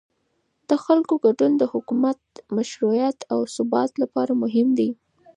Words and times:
د 0.69 0.71
خلکو 0.85 1.13
ګډون 1.25 1.51
د 1.57 1.63
حکومت 1.73 2.17
د 2.35 2.37
مشروعیت 2.57 3.17
او 3.33 3.39
ثبات 3.55 3.91
لپاره 4.01 4.33
مهم 4.43 4.67
دی 4.79 4.89